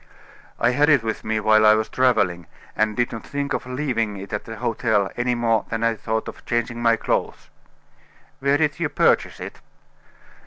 [0.59, 4.17] "I had it with me while I was traveling, and did not think of leaving
[4.17, 7.51] it at the hotel any more than I thought of changing my clothes."
[8.39, 9.59] "Where did you purchase it?"